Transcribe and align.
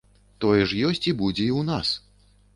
Тое 0.45 0.63
ж 0.71 0.79
ёсць 0.87 1.03
і 1.13 1.13
будзе 1.21 1.45
і 1.51 1.53
ў 1.59 1.69
нас. 1.69 1.95